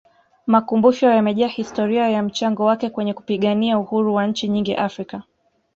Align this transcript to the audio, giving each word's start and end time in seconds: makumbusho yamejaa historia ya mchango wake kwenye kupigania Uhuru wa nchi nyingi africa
makumbusho 0.47 1.09
yamejaa 1.09 1.47
historia 1.47 2.09
ya 2.09 2.23
mchango 2.23 2.65
wake 2.65 2.89
kwenye 2.89 3.13
kupigania 3.13 3.79
Uhuru 3.79 4.15
wa 4.15 4.27
nchi 4.27 4.47
nyingi 4.47 4.75
africa 4.75 5.21